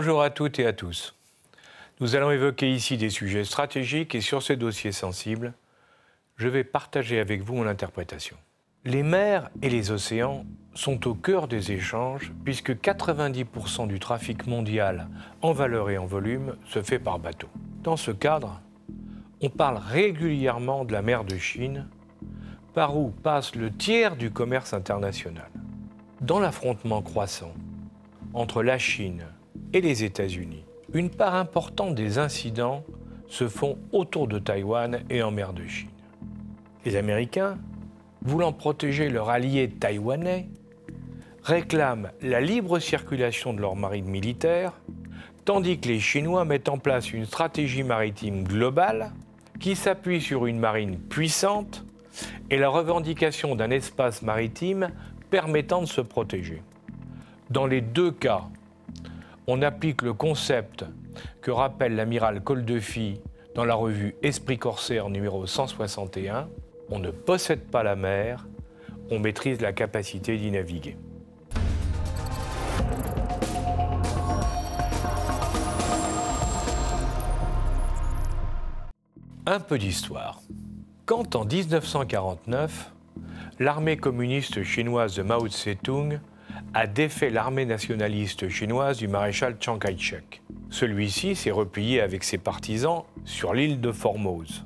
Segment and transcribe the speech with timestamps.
[0.00, 1.16] Bonjour à toutes et à tous.
[1.98, 5.54] Nous allons évoquer ici des sujets stratégiques et sur ces dossiers sensibles,
[6.36, 8.36] je vais partager avec vous mon interprétation.
[8.84, 15.08] Les mers et les océans sont au cœur des échanges puisque 90% du trafic mondial
[15.42, 17.48] en valeur et en volume se fait par bateau.
[17.82, 18.60] Dans ce cadre,
[19.40, 21.88] on parle régulièrement de la mer de Chine,
[22.72, 25.50] par où passe le tiers du commerce international.
[26.20, 27.52] Dans l'affrontement croissant
[28.32, 29.24] entre la Chine
[29.72, 30.64] et les États-Unis,
[30.94, 32.84] une part importante des incidents
[33.28, 35.90] se font autour de Taïwan et en mer de Chine.
[36.84, 37.58] Les Américains,
[38.22, 40.48] voulant protéger leur allié taïwanais,
[41.42, 44.72] réclament la libre circulation de leur marine militaire,
[45.44, 49.12] tandis que les Chinois mettent en place une stratégie maritime globale
[49.60, 51.84] qui s'appuie sur une marine puissante
[52.50, 54.90] et la revendication d'un espace maritime
[55.30, 56.62] permettant de se protéger.
[57.50, 58.44] Dans les deux cas,
[59.48, 60.84] on applique le concept
[61.40, 63.18] que rappelle l'amiral Coldefi
[63.54, 66.48] dans la revue Esprit corsaire numéro 161,
[66.90, 68.46] on ne possède pas la mer,
[69.10, 70.98] on maîtrise la capacité d'y naviguer.
[79.46, 80.42] Un peu d'histoire.
[81.06, 82.92] Quand en 1949,
[83.58, 86.20] l'armée communiste chinoise de Mao Tse-tung
[86.74, 90.42] a défait l'armée nationaliste chinoise du maréchal Chiang Kai-shek.
[90.70, 94.64] Celui-ci s'est replié avec ses partisans sur l'île de Formose.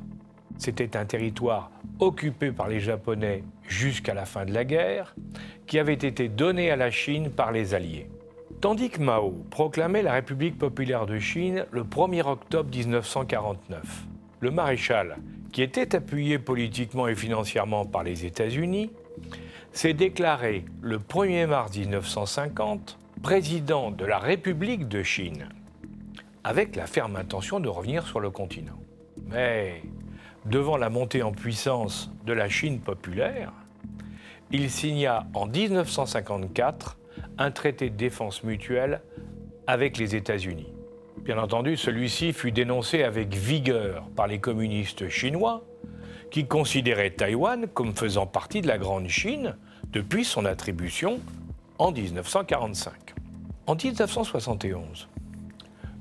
[0.58, 5.14] C'était un territoire occupé par les Japonais jusqu'à la fin de la guerre,
[5.66, 8.08] qui avait été donné à la Chine par les Alliés.
[8.60, 13.82] Tandis que Mao proclamait la République populaire de Chine le 1er octobre 1949,
[14.40, 15.16] le maréchal,
[15.52, 18.90] qui était appuyé politiquement et financièrement par les États-Unis,
[19.72, 25.48] s'est déclaré le 1er mars 1950 président de la République de Chine,
[26.44, 28.78] avec la ferme intention de revenir sur le continent.
[29.28, 29.82] Mais
[30.44, 33.52] devant la montée en puissance de la Chine populaire,
[34.50, 36.98] il signa en 1954
[37.38, 39.00] un traité de défense mutuelle
[39.66, 40.72] avec les États-Unis.
[41.18, 45.64] Bien entendu, celui-ci fut dénoncé avec vigueur par les communistes chinois,
[46.32, 49.54] qui considéraient Taïwan comme faisant partie de la Grande Chine
[49.92, 51.20] depuis son attribution
[51.78, 52.94] en 1945.
[53.66, 55.08] En 1971,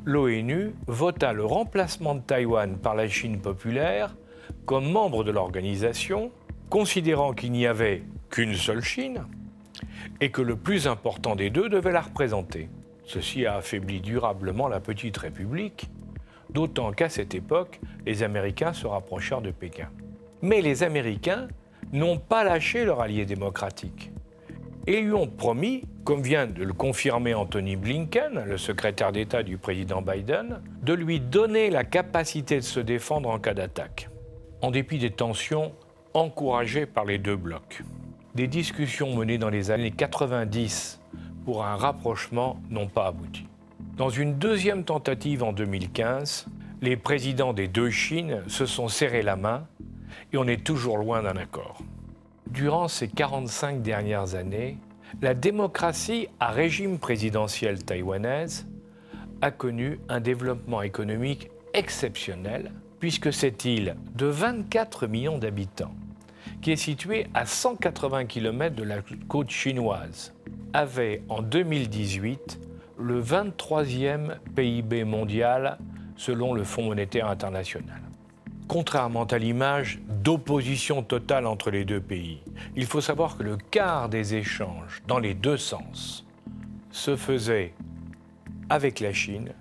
[0.06, 4.16] l'ONU vota le remplacement de Taïwan par la Chine populaire
[4.66, 6.32] comme membre de l'organisation,
[6.70, 9.26] considérant qu'il n'y avait qu'une seule Chine
[10.22, 12.70] et que le plus important des deux devait la représenter.
[13.04, 15.90] Ceci a affaibli durablement la petite République,
[16.50, 19.90] d'autant qu'à cette époque, les Américains se rapprochèrent de Pékin.
[20.42, 21.48] Mais les Américains
[21.92, 24.12] n'ont pas lâché leur allié démocratique
[24.88, 29.58] et lui ont promis, comme vient de le confirmer Anthony Blinken, le secrétaire d'État du
[29.58, 34.10] président Biden, de lui donner la capacité de se défendre en cas d'attaque,
[34.62, 35.74] en dépit des tensions
[36.14, 37.84] encouragées par les deux blocs.
[38.34, 41.02] Des discussions menées dans les années 90
[41.46, 43.46] pour un rapprochement n'ont pas abouti.
[43.98, 46.48] Dans une deuxième tentative en 2015,
[46.82, 49.68] les présidents des deux Chines se sont serrés la main
[50.34, 51.82] et on est toujours loin d'un accord.
[52.50, 54.78] Durant ces 45 dernières années,
[55.22, 58.68] la démocratie à régime présidentiel taïwanaise
[59.42, 65.96] a connu un développement économique exceptionnel puisque cette île de 24 millions d'habitants,
[66.62, 68.98] qui est située à 180 km de la
[69.28, 70.34] côte chinoise,
[70.74, 72.60] avait en 2018
[73.00, 75.78] le 23e PIB mondial
[76.16, 78.02] selon le Fonds monétaire international.
[78.72, 82.40] Contrairement à l'image d'opposition totale entre les deux pays,
[82.78, 86.26] il faut savoir que le quart des échanges dans les deux sens
[86.90, 87.74] se faisait
[88.70, 89.52] avec la Chine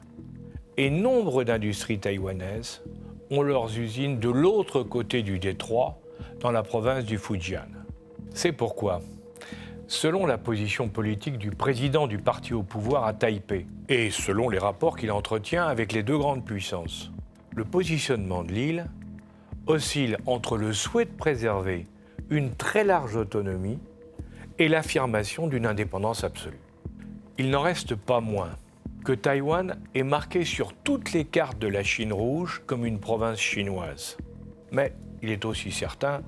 [0.76, 2.84] et nombre d'industries taïwanaises
[3.32, 5.99] ont leurs usines de l'autre côté du détroit,
[6.38, 7.67] dans la province du Fujian.
[8.32, 9.00] C'est pourquoi
[9.88, 14.61] selon la position politique du président du parti au pouvoir à Taipei et selon les
[14.61, 17.11] rapports qu'il entretient avec les deux grandes puissances.
[17.56, 18.87] Le positionnement de l'île
[19.70, 21.87] oscille entre le souhait de préserver
[22.28, 23.78] une très large autonomie
[24.58, 26.61] et l'affirmation d'une indépendance absolue.
[27.38, 28.50] Il n'en reste pas moins
[29.05, 33.38] que Taïwan est marqué sur toutes les cartes de la Chine rouge comme une province
[33.38, 34.19] chinoise.
[34.72, 36.22] Mais il est aussi certain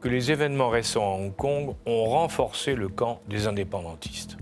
[0.00, 4.36] que les événements récents à Hong Kong ont renforcé le camp des indépendantistes.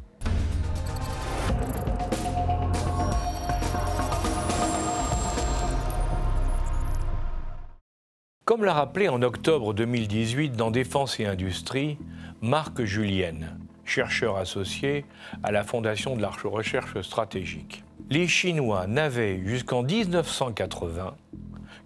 [8.49, 11.99] Comme l'a rappelé en octobre 2018 dans Défense et Industrie,
[12.41, 15.05] Marc Julienne, chercheur associé
[15.43, 17.85] à la Fondation de la recherche stratégique.
[18.09, 21.15] les Chinois n'avaient jusqu'en 1980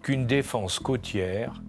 [0.04, 1.60] qu'une défense côtière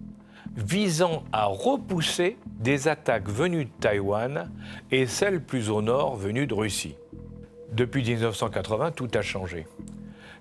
[0.54, 4.48] visant à repousser des attaques venues de Taïwan
[4.92, 6.94] et celles plus au nord venues de Russie.
[7.72, 9.66] Depuis 1980, tout a changé,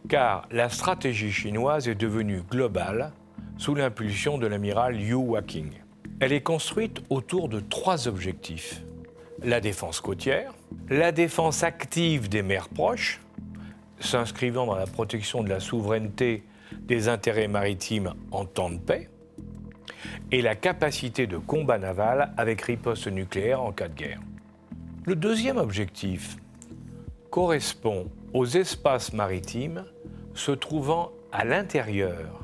[0.10, 3.14] car la stratégie chinoise est devenue globale
[3.58, 5.72] sous l'impulsion de l'amiral Liu Waking.
[6.20, 8.84] Elle est construite autour de trois objectifs.
[9.44, 10.54] La défense côtière,
[10.90, 13.22] la défense active des mers proches,
[14.00, 16.44] s'inscrivant dans la protection de la souveraineté
[16.82, 19.10] des intérêts maritimes en temps de paix,
[20.32, 24.20] et la capacité de combat naval avec riposte nucléaire en cas de guerre.
[25.06, 26.38] Le deuxième objectif
[27.30, 29.86] correspond aux espaces maritimes
[30.34, 32.43] se trouvant à l'intérieur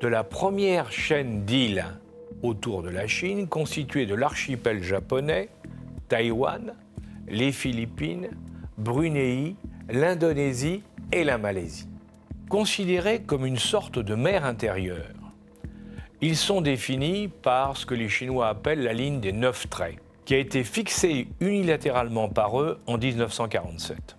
[0.00, 1.86] de la première chaîne d'îles
[2.42, 5.48] autour de la Chine constituée de l'archipel japonais,
[6.08, 6.74] Taïwan,
[7.28, 8.28] les Philippines,
[8.76, 9.56] Brunei,
[9.88, 10.82] l'Indonésie
[11.12, 11.88] et la Malaisie.
[12.48, 15.14] Considérés comme une sorte de mer intérieure,
[16.20, 20.34] ils sont définis par ce que les Chinois appellent la ligne des neuf traits, qui
[20.34, 24.16] a été fixée unilatéralement par eux en 1947.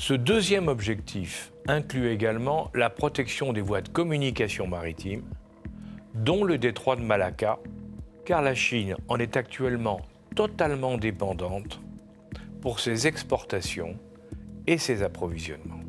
[0.00, 5.22] Ce deuxième objectif inclut également la protection des voies de communication maritime,
[6.14, 7.58] dont le détroit de Malacca,
[8.24, 10.00] car la Chine en est actuellement
[10.34, 11.82] totalement dépendante
[12.62, 13.94] pour ses exportations
[14.66, 15.84] et ses approvisionnements.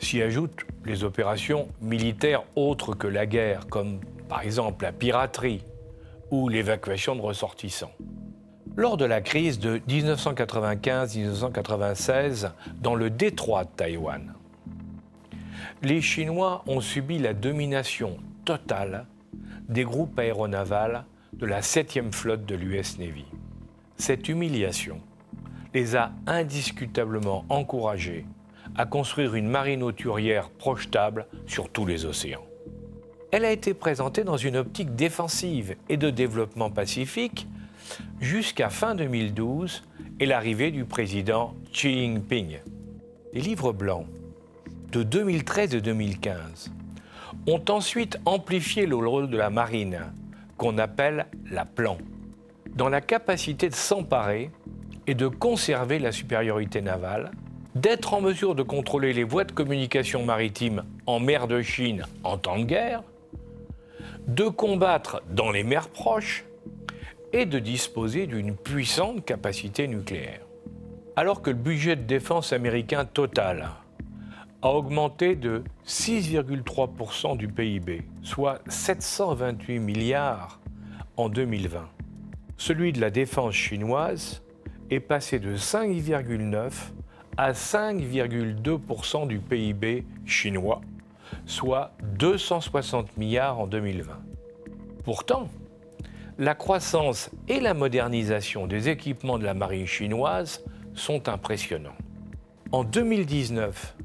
[0.00, 4.00] S'y ajoutent les opérations militaires autres que la guerre, comme
[4.30, 5.62] par exemple la piraterie
[6.30, 7.92] ou l'évacuation de ressortissants.
[8.76, 12.50] Lors de la crise de 1995-1996
[12.80, 14.34] dans le détroit de Taïwan,
[15.82, 19.06] les Chinois ont subi la domination totale
[19.68, 21.04] des groupes aéronavals
[21.34, 23.26] de la 7e flotte de l'US Navy.
[23.96, 24.98] Cette humiliation
[25.72, 28.26] les a indiscutablement encouragés
[28.76, 32.44] à construire une marine auturière projetable sur tous les océans.
[33.30, 37.46] Elle a été présentée dans une optique défensive et de développement pacifique
[38.20, 39.84] jusqu'à fin 2012
[40.20, 42.58] et l'arrivée du président Xi Jinping.
[43.32, 44.06] Les livres blancs
[44.92, 46.72] de 2013 et 2015
[47.48, 49.98] ont ensuite amplifié le rôle de la marine,
[50.56, 51.98] qu'on appelle la plan,
[52.74, 54.50] dans la capacité de s'emparer
[55.06, 57.32] et de conserver la supériorité navale,
[57.74, 62.38] d'être en mesure de contrôler les voies de communication maritime en mer de Chine en
[62.38, 63.02] temps de guerre,
[64.28, 66.44] de combattre dans les mers proches
[67.34, 70.42] et de disposer d'une puissante capacité nucléaire.
[71.16, 73.70] Alors que le budget de défense américain total
[74.62, 80.60] a augmenté de 6,3% du PIB, soit 728 milliards
[81.16, 81.88] en 2020.
[82.56, 84.40] Celui de la défense chinoise
[84.90, 86.70] est passé de 5,9
[87.36, 90.82] à 5,2% du PIB chinois,
[91.46, 94.20] soit 260 milliards en 2020.
[95.02, 95.48] Pourtant,
[96.38, 100.64] la croissance et la modernisation des équipements de la marine chinoise
[100.94, 101.96] sont impressionnants.
[102.72, 103.96] En 2019,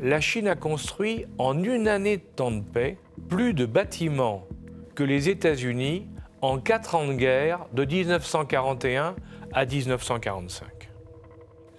[0.00, 4.46] la Chine a construit en une année de temps de paix plus de bâtiments
[4.94, 6.06] que les États-Unis
[6.40, 9.14] en quatre ans de guerre de 1941
[9.52, 10.90] à 1945.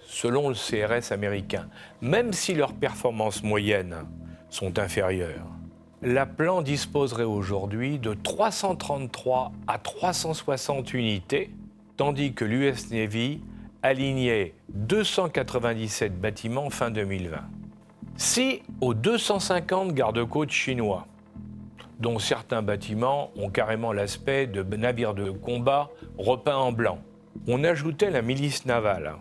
[0.00, 1.68] Selon le CRS américain,
[2.00, 4.06] même si leurs performances moyennes
[4.48, 5.46] sont inférieures,
[6.04, 11.50] la plan disposerait aujourd'hui de 333 à 360 unités,
[11.96, 13.40] tandis que l'US Navy
[13.82, 17.38] alignait 297 bâtiments fin 2020.
[18.16, 21.06] Si aux 250 gardes-côtes chinois,
[22.00, 26.98] dont certains bâtiments ont carrément l'aspect de navires de combat repeints en blanc,
[27.48, 29.14] on ajoutait la milice navale,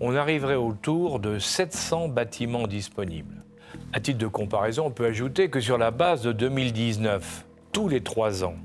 [0.00, 3.45] on arriverait autour de 700 bâtiments disponibles.
[3.92, 8.02] À titre de comparaison, on peut ajouter que sur la base de 2019, tous les
[8.02, 8.56] trois ans,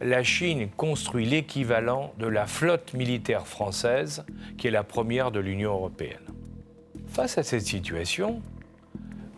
[0.00, 4.24] la Chine construit l'équivalent de la flotte militaire française,
[4.56, 6.18] qui est la première de l'Union européenne.
[7.06, 8.40] Face à cette situation,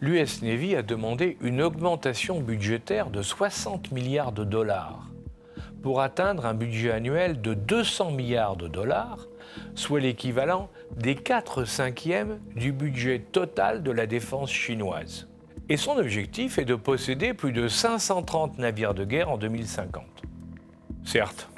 [0.00, 5.09] l'US Navy a demandé une augmentation budgétaire de 60 milliards de dollars
[5.82, 9.26] pour atteindre un budget annuel de 200 milliards de dollars,
[9.75, 15.28] soit l'équivalent des 4 cinquièmes du budget total de la défense chinoise.
[15.68, 20.04] Et son objectif est de posséder plus de 530 navires de guerre en 2050.
[21.04, 21.49] Certes,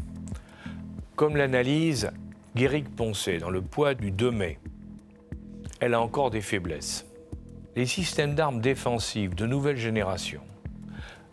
[1.16, 2.10] comme l'analyse
[2.54, 4.58] Guéric Poncet dans Le poids du 2 mai,
[5.80, 7.06] elle a encore des faiblesses.
[7.76, 10.40] Les systèmes d'armes défensives de nouvelle génération,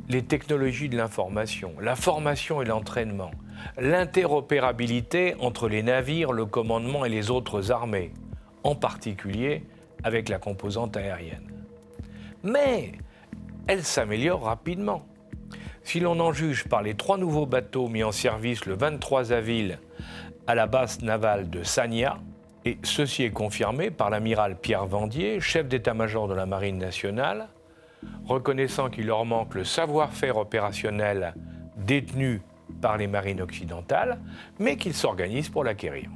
[0.10, 3.32] les technologies de l'information, la formation et l'entraînement,
[3.77, 8.12] l'interopérabilité entre les navires, le commandement et les autres armées,
[8.63, 9.63] en particulier
[10.03, 11.51] avec la composante aérienne.
[12.44, 12.94] Mais
[13.68, 15.06] elle s'améliore rapidement.
[15.84, 19.80] Si l'on en juge par les trois nouveaux bateaux mis en service le 23 avril
[20.48, 22.20] à la base navale de Sanya,
[22.65, 27.48] et ceci est confirmé par l'amiral Pierre Vendier, chef d'état-major de la Marine nationale,
[28.25, 31.34] reconnaissant qu'il leur manque le savoir-faire opérationnel
[31.77, 32.41] détenu
[32.82, 34.20] par les marines occidentales,
[34.60, 36.10] mais qu'ils s'organisent pour l'acquérir.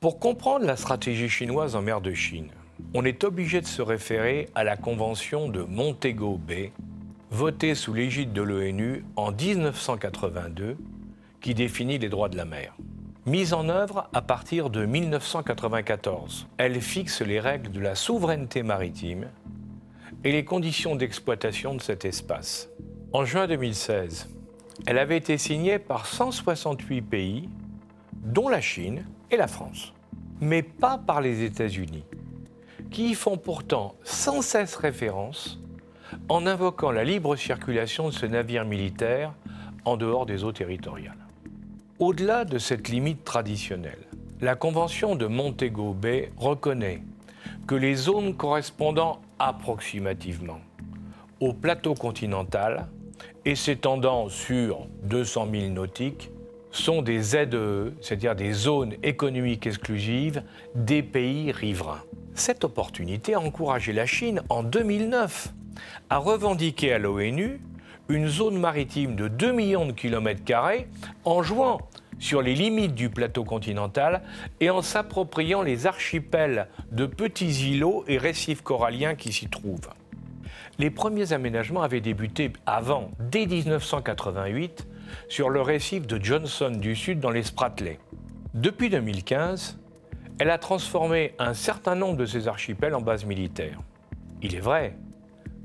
[0.00, 2.50] Pour comprendre la stratégie chinoise en mer de Chine,
[2.92, 6.72] on est obligé de se référer à la convention de Montego Bay,
[7.30, 10.76] votée sous l'égide de l'ONU en 1982,
[11.40, 12.74] qui définit les droits de la mer.
[13.26, 19.28] Mise en œuvre à partir de 1994, elle fixe les règles de la souveraineté maritime
[20.24, 22.68] et les conditions d'exploitation de cet espace.
[23.12, 24.28] En juin 2016,
[24.86, 27.48] elle avait été signée par 168 pays,
[28.12, 29.94] dont la Chine et la France
[30.40, 32.04] mais pas par les États-Unis,
[32.90, 35.58] qui y font pourtant sans cesse référence
[36.28, 39.32] en invoquant la libre circulation de ce navire militaire
[39.84, 41.23] en dehors des eaux territoriales.
[42.00, 44.08] Au-delà de cette limite traditionnelle,
[44.40, 47.02] la Convention de Montego Bay reconnaît
[47.68, 50.58] que les zones correspondant approximativement
[51.38, 52.88] au plateau continental
[53.44, 56.30] et s'étendant sur 200 000 nautiques
[56.72, 60.42] sont des ZEE, c'est-à-dire des zones économiques exclusives
[60.74, 62.02] des pays riverains.
[62.34, 65.54] Cette opportunité a encouragé la Chine en 2009
[66.10, 67.60] à revendiquer à l'ONU
[68.08, 70.88] une zone maritime de 2 millions de kilomètres carrés
[71.24, 71.80] en jouant
[72.18, 74.22] sur les limites du plateau continental
[74.60, 79.90] et en s'appropriant les archipels de petits îlots et récifs coralliens qui s'y trouvent.
[80.78, 84.86] Les premiers aménagements avaient débuté avant, dès 1988,
[85.28, 87.98] sur le récif de Johnson du Sud dans les Spratley.
[88.54, 89.78] Depuis 2015,
[90.38, 93.78] elle a transformé un certain nombre de ces archipels en bases militaires.
[94.42, 94.96] Il est vrai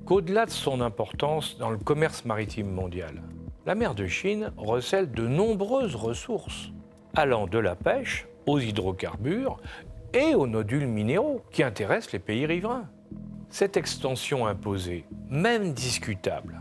[0.10, 3.22] qu'au-delà de son importance dans le commerce maritime mondial,
[3.68, 6.72] la mer de Chine recèle de nombreuses ressources,
[7.14, 9.60] allant de la pêche aux hydrocarbures
[10.16, 12.90] et aux nodules minéraux qui intéressent les pays riverains.
[13.52, 16.60] Cette extension imposée, même discutable,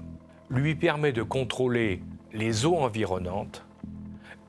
[0.50, 2.02] lui permet de contrôler
[2.34, 3.64] les eaux environnantes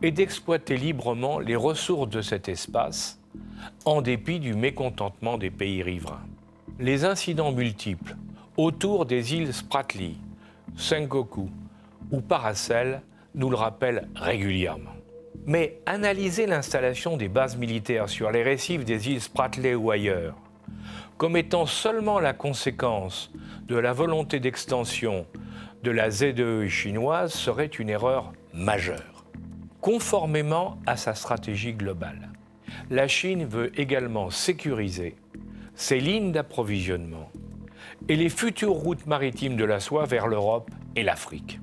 [0.02, 3.18] et d'exploiter librement les ressources de cet espace
[3.86, 6.28] en dépit du mécontentement des pays riverains.
[6.80, 8.18] Les incidents multiples
[8.60, 10.18] autour des îles Spratly,
[10.76, 11.50] Sengoku
[12.12, 13.02] ou Paracel
[13.34, 14.92] nous le rappellent régulièrement.
[15.46, 20.36] Mais analyser l'installation des bases militaires sur les récifs des îles Spratly ou ailleurs
[21.18, 23.30] comme étant seulement la conséquence
[23.68, 25.26] de la volonté d'extension
[25.84, 29.26] de la ZEE chinoise serait une erreur majeure.
[29.82, 32.30] Conformément à sa stratégie globale,
[32.90, 35.18] la Chine veut également sécuriser
[35.76, 37.30] ses lignes d'approvisionnement
[38.10, 41.60] et les futures routes maritimes de la soie vers l'Europe et l'Afrique.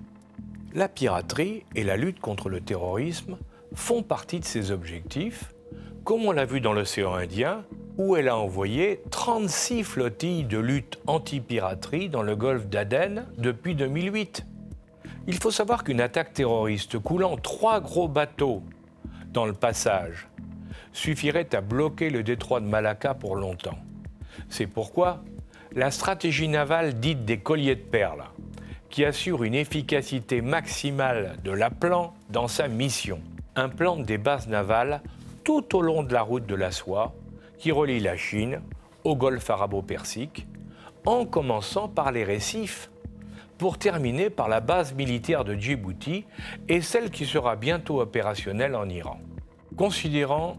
[0.74, 3.36] La piraterie et la lutte contre le terrorisme
[3.74, 5.52] font partie de ces objectifs,
[6.04, 7.64] comme on l'a vu dans l'océan Indien,
[7.98, 14.46] où elle a envoyé 36 flottilles de lutte anti-piraterie dans le golfe d'Aden depuis 2008.
[15.26, 18.62] Il faut savoir qu'une attaque terroriste coulant trois gros bateaux
[19.32, 20.28] dans le passage
[20.92, 23.78] suffirait à bloquer le détroit de Malacca pour longtemps.
[24.48, 25.24] C'est pourquoi
[25.76, 28.24] la stratégie navale dite des colliers de perles,
[28.88, 33.20] qui assure une efficacité maximale de l'aplan dans sa mission,
[33.56, 35.02] implante des bases navales
[35.44, 37.14] tout au long de la route de la soie
[37.58, 38.62] qui relie la Chine
[39.04, 40.46] au golfe arabo-persique,
[41.04, 42.90] en commençant par les récifs,
[43.58, 46.24] pour terminer par la base militaire de Djibouti
[46.68, 49.20] et celle qui sera bientôt opérationnelle en Iran.
[49.76, 50.56] Considérant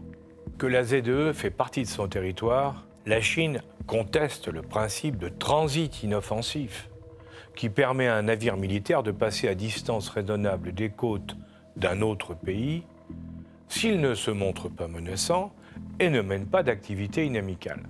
[0.58, 6.02] que la ZEE fait partie de son territoire, la Chine conteste le principe de transit
[6.04, 6.90] inoffensif,
[7.56, 11.36] qui permet à un navire militaire de passer à distance raisonnable des côtes
[11.74, 12.84] d'un autre pays
[13.68, 15.52] s'il ne se montre pas menaçant
[15.98, 17.82] et ne mène pas d'activité inamicale.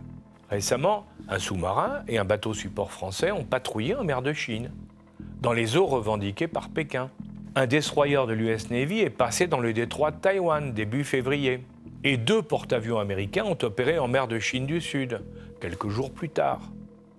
[0.50, 4.71] Récemment, un sous-marin et un bateau support français ont patrouillé en mer de Chine,
[5.43, 7.11] dans les eaux revendiquées par Pékin.
[7.55, 11.64] Un destroyer de l'US Navy est passé dans le détroit de Taïwan début février.
[12.05, 15.21] Et deux porte-avions américains ont opéré en mer de Chine du Sud,
[15.61, 16.61] quelques jours plus tard.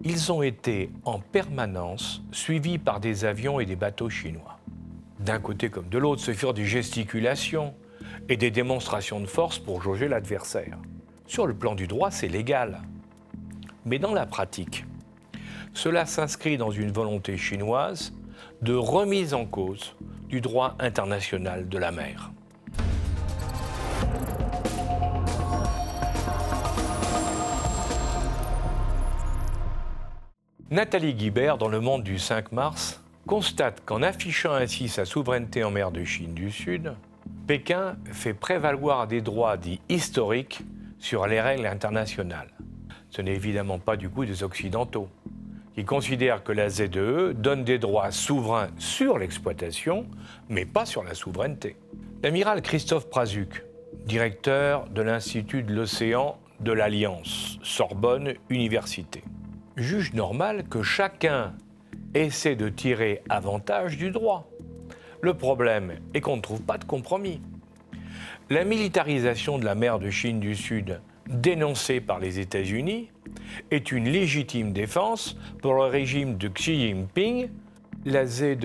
[0.02, 4.60] Ils ont été en permanence suivis par des avions et des bateaux chinois.
[5.20, 7.74] D'un côté comme de l'autre, ce furent des gesticulations,
[8.28, 10.78] et des démonstrations de force pour jauger l'adversaire.
[11.26, 12.82] Sur le plan du droit, c'est légal.
[13.86, 14.86] Mais dans la pratique,
[15.74, 18.14] cela s'inscrit dans une volonté chinoise
[18.62, 19.96] de remise en cause
[20.28, 22.32] du droit international de la mer.
[30.72, 35.72] Nathalie Guibert, dans Le Monde du 5 mars, constate qu'en affichant ainsi sa souveraineté en
[35.72, 36.94] mer de Chine du Sud,
[37.48, 40.62] Pékin fait prévaloir des droits dits historiques
[41.00, 42.52] sur les règles internationales.
[43.10, 45.10] Ce n'est évidemment pas du coup des Occidentaux,
[45.74, 50.06] qui considèrent que la ZEE donne des droits souverains sur l'exploitation,
[50.50, 51.78] mais pas sur la souveraineté.
[52.22, 53.64] L'amiral Christophe Prazuc,
[54.06, 59.24] directeur de l'Institut de l'océan de l'Alliance, Sorbonne Université,
[59.82, 61.54] juge normal que chacun
[62.14, 64.50] essaie de tirer avantage du droit.
[65.22, 67.42] Le problème est qu'on ne trouve pas de compromis.
[68.50, 73.12] La militarisation de la mer de Chine du Sud, dénoncée par les États-Unis,
[73.70, 77.50] est une légitime défense pour le régime de Xi Jinping.
[78.06, 78.58] La ZEE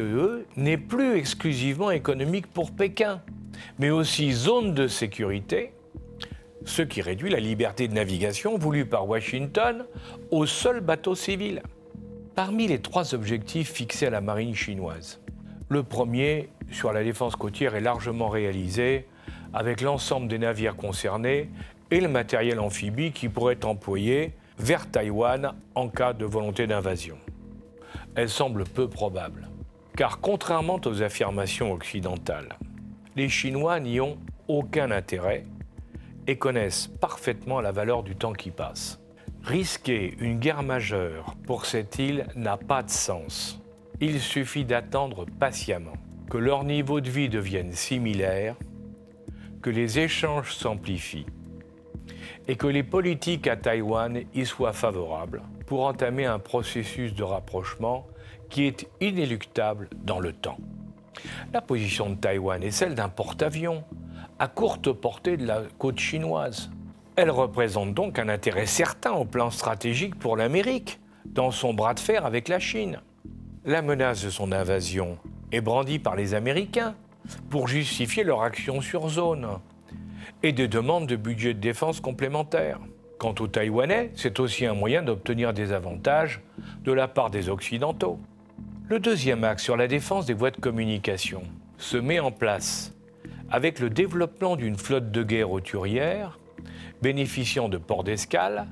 [0.56, 3.21] n'est plus exclusivement économique pour Pékin,
[3.78, 5.74] mais aussi zone de sécurité
[6.64, 9.85] ce qui réduit la liberté de navigation voulue par Washington
[10.30, 11.62] aux seuls bateaux civils.
[12.35, 15.21] Parmi les trois objectifs fixés à la marine chinoise,
[15.68, 19.06] le premier, sur la défense côtière, est largement réalisé
[19.52, 21.50] avec l'ensemble des navires concernés
[21.90, 27.16] et le matériel amphibie qui pourrait être employé vers Taïwan en cas de volonté d'invasion.
[28.16, 29.49] Elle semble peu probable,
[29.97, 32.59] car contrairement aux affirmations occidentales,
[33.16, 34.18] les Chinois n'y ont
[34.49, 35.44] aucun intérêt
[36.26, 39.00] et connaissent parfaitement la valeur du temps qui passe.
[39.43, 43.61] Risquer une guerre majeure pour cette île n'a pas de sens.
[44.00, 45.97] Il suffit d'attendre patiemment
[46.31, 48.57] que leur niveau de vie devienne similaire,
[49.62, 51.26] que les échanges s'amplifient
[52.49, 58.06] et que les politiques à Taïwan y soient favorables pour entamer un processus de rapprochement
[58.50, 60.58] qui est inéluctable dans le temps.
[61.52, 63.84] La position de Taïwan est celle d'un porte-avions
[64.38, 66.70] à courte portée de la côte chinoise.
[67.16, 72.00] Elle représente donc un intérêt certain au plan stratégique pour l'Amérique, dans son bras de
[72.00, 73.00] fer avec la Chine.
[73.64, 75.18] La menace de son invasion
[75.52, 76.94] est brandie par les Américains
[77.50, 79.47] pour justifier leur action sur zone
[80.42, 82.80] et des demandes de budget de défense complémentaires.
[83.18, 86.42] Quant aux Taïwanais, c'est aussi un moyen d'obtenir des avantages
[86.82, 88.18] de la part des Occidentaux.
[88.88, 91.42] Le deuxième axe sur la défense des voies de communication
[91.78, 92.92] se met en place
[93.54, 96.40] avec le développement d'une flotte de guerre auturière,
[97.02, 98.67] bénéficiant de ports d'escale,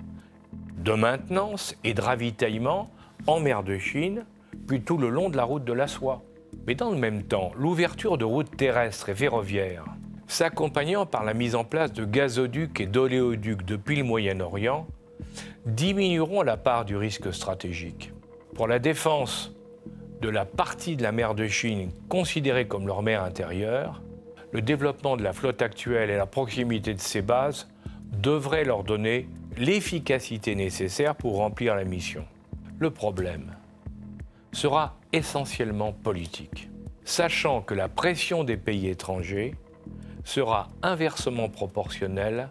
[0.76, 2.90] de maintenance et de ravitaillement
[3.28, 4.26] en mer de Chine,
[4.66, 6.24] puis tout le long de la route de la soie.
[6.66, 9.84] Mais dans le même temps, l'ouverture de routes terrestres et ferroviaires,
[10.26, 14.88] s'accompagnant par la mise en place de gazoducs et d'oléoducs depuis le Moyen-Orient,
[15.64, 18.12] diminueront la part du risque stratégique.
[18.56, 19.54] Pour la défense
[20.20, 24.02] de la partie de la mer de Chine considérée comme leur mer intérieure,
[24.52, 27.68] le développement de la flotte actuelle et la proximité de ses bases
[28.12, 32.24] devraient leur donner l'efficacité nécessaire pour remplir la mission.
[32.78, 33.54] Le problème
[34.52, 36.68] sera essentiellement politique,
[37.04, 39.54] sachant que la pression des pays étrangers
[40.24, 42.48] sera inversement proportionnelle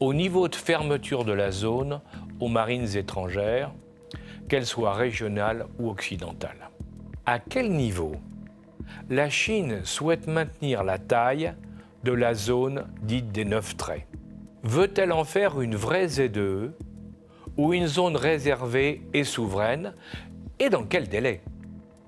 [0.00, 2.00] au niveau de fermeture de la zone
[2.40, 3.72] aux marines étrangères,
[4.48, 6.70] qu'elles soient régionales ou occidentales.
[7.24, 8.16] À quel niveau
[9.08, 11.54] la Chine souhaite maintenir la taille
[12.04, 14.06] de la zone dite des neuf traits.
[14.62, 16.70] Veut-elle en faire une vraie ZEE
[17.56, 19.94] ou une zone réservée et souveraine?
[20.58, 21.40] Et dans quel délai?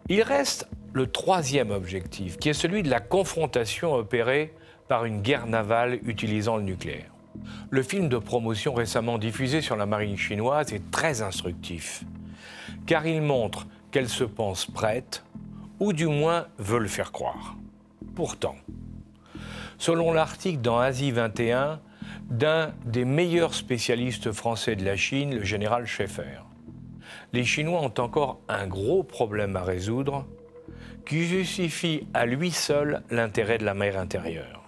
[0.08, 4.54] Il reste le troisième objectif qui est celui de la confrontation opérée
[4.88, 7.12] par une guerre navale utilisant le nucléaire.
[7.70, 12.04] Le film de promotion récemment diffusé sur la marine chinoise est très instructif,
[12.86, 15.24] car il montre qu'elle se pense prête
[15.80, 17.56] ou du moins veut le faire croire.
[18.14, 18.56] Pourtant,
[19.78, 21.80] selon l'article dans Asie 21
[22.30, 26.42] d'un des meilleurs spécialistes français de la Chine, le général Schaeffer,
[27.32, 30.26] les Chinois ont encore un gros problème à résoudre
[31.06, 34.66] qui justifie à lui seul l'intérêt de la mer intérieure.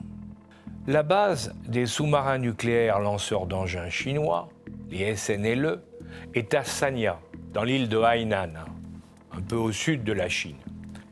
[0.87, 4.49] La base des sous-marins nucléaires lanceurs d'engins chinois,
[4.91, 5.83] les SNLE,
[6.35, 7.21] est à Sanya,
[7.53, 8.55] dans l'île de Hainan,
[9.33, 10.57] un peu au sud de la Chine.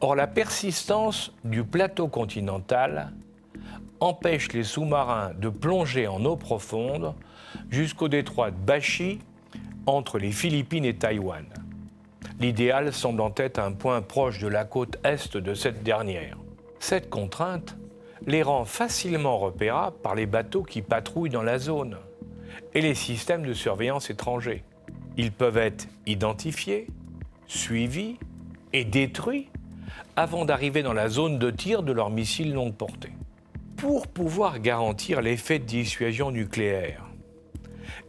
[0.01, 3.13] Or, la persistance du plateau continental
[3.99, 7.15] empêche les sous-marins de plonger en eau profonde
[7.71, 9.19] jusqu'au détroit de Bashi
[9.87, 11.45] entre les Philippines et Taïwan.
[12.39, 16.37] L'idéal semblant être un point proche de la côte est de cette dernière.
[16.79, 17.77] Cette contrainte
[18.25, 21.97] les rend facilement repérables par les bateaux qui patrouillent dans la zone
[22.75, 24.63] et les systèmes de surveillance étrangers.
[25.17, 26.87] Ils peuvent être identifiés,
[27.49, 28.17] suivis
[28.73, 29.49] et détruits
[30.17, 33.13] avant d'arriver dans la zone de tir de leurs missiles longue portée.
[33.77, 37.05] Pour pouvoir garantir l'effet de dissuasion nucléaire,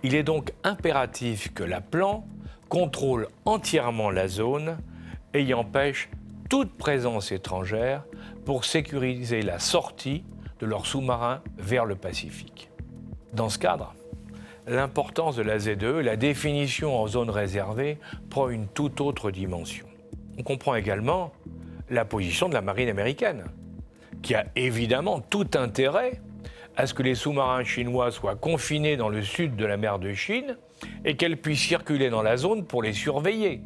[0.04, 2.26] il est donc impératif que la plan
[2.70, 4.78] contrôle entièrement la zone
[5.34, 6.10] et y empêche
[6.50, 8.04] toute présence étrangère
[8.46, 10.24] pour sécuriser la sortie
[10.60, 12.70] de leurs sous-marins vers le Pacifique.
[13.34, 13.94] Dans ce cadre,
[14.68, 17.98] l'importance de la ZE, la définition en zone réservée,
[18.30, 19.86] prend une toute autre dimension.
[20.38, 21.32] On comprend également
[21.90, 23.46] la position de la marine américaine,
[24.22, 26.22] qui a évidemment tout intérêt
[26.76, 30.14] à ce que les sous-marins chinois soient confinés dans le sud de la mer de
[30.14, 30.58] Chine
[31.04, 33.62] et qu'elles puissent circuler dans la zone pour les surveiller.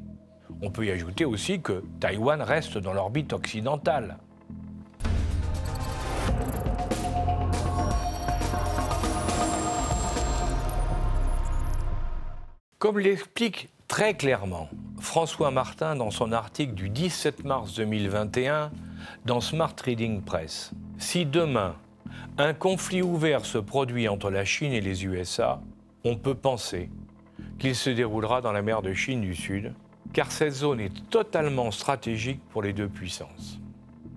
[0.61, 4.17] On peut y ajouter aussi que Taïwan reste dans l'orbite occidentale.
[12.79, 18.71] Comme l'explique très clairement François Martin dans son article du 17 mars 2021
[19.25, 21.75] dans Smart Reading Press, si demain
[22.39, 25.61] un conflit ouvert se produit entre la Chine et les USA,
[26.03, 26.89] on peut penser
[27.59, 29.75] qu'il se déroulera dans la mer de Chine du Sud,
[30.11, 33.59] car cette zone est totalement stratégique pour les deux puissances.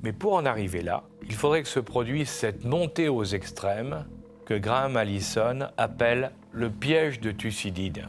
[0.02, 4.06] Mais pour en arriver là, il faudrait que se produise cette montée aux extrêmes
[4.46, 8.06] que Graham Allison appelle le piège de Thucydide.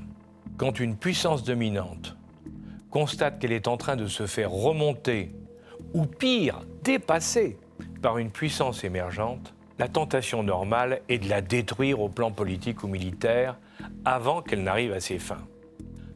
[0.57, 2.17] Quand une puissance dominante
[2.89, 5.31] constate qu'elle est en train de se faire remonter,
[5.93, 7.59] ou pire, dépasser
[8.01, 12.87] par une puissance émergente, la tentation normale est de la détruire au plan politique ou
[12.87, 13.59] militaire
[14.03, 15.45] avant qu'elle n'arrive à ses fins.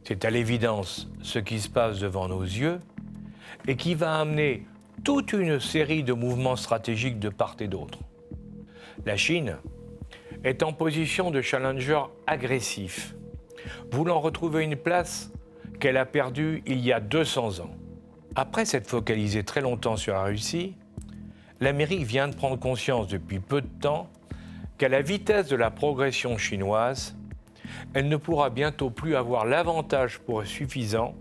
[0.02, 2.80] C'est à l'évidence ce qui se passe devant nos yeux
[3.68, 4.66] et qui va amener
[5.04, 8.00] toute une série de mouvements stratégiques de part et d'autre.
[9.06, 9.58] La Chine
[10.42, 13.14] est en position de challenger agressif,
[13.90, 15.30] voulant retrouver une place
[15.80, 17.70] qu'elle a perdue il y a 200 ans.
[18.34, 20.74] Après s'être focalisée très longtemps sur la Russie,
[21.60, 24.08] l'Amérique vient de prendre conscience depuis peu de temps
[24.78, 27.16] qu'à la vitesse de la progression chinoise,
[27.94, 31.14] elle ne pourra bientôt plus avoir l'avantage pour suffisant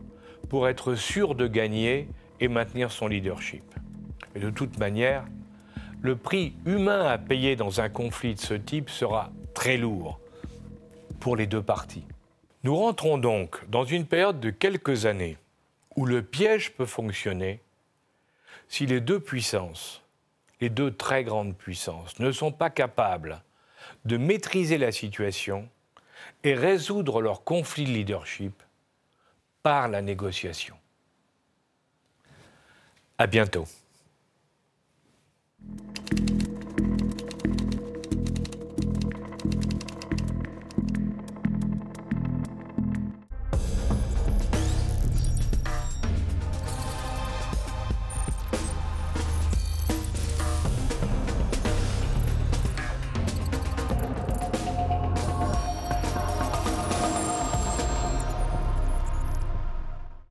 [0.50, 2.08] pour être sûre de gagner
[2.40, 3.64] et maintenir son leadership.
[4.36, 5.26] De toute manière,
[6.02, 10.20] le prix humain à payer dans un conflit de ce type sera très lourd
[11.20, 12.06] pour les deux parties.
[12.64, 15.38] Nous rentrons donc dans une période de quelques années
[15.96, 17.60] où le piège peut fonctionner
[18.68, 20.04] si les deux puissances,
[20.62, 23.42] les deux très grandes puissances, ne sont pas capables
[24.06, 25.68] de maîtriser la situation
[26.44, 28.54] et résoudre leur conflit de leadership
[29.64, 30.76] par la négociation.
[33.18, 33.66] À bientôt.